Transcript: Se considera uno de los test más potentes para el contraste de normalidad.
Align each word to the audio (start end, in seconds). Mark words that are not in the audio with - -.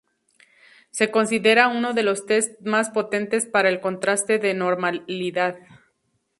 Se 0.89 1.11
considera 1.11 1.67
uno 1.67 1.93
de 1.93 2.01
los 2.01 2.25
test 2.25 2.59
más 2.65 2.89
potentes 2.89 3.45
para 3.45 3.69
el 3.69 3.79
contraste 3.79 4.39
de 4.39 4.55
normalidad. 4.55 5.59